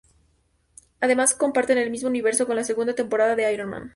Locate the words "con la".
2.47-2.63